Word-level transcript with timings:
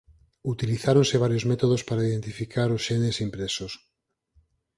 Utilizáronse 0.53 1.21
varios 1.25 1.45
métodos 1.51 1.81
para 1.87 2.07
identificar 2.09 2.69
os 2.75 2.81
xenes 2.87 3.15
impresos. 3.25 3.71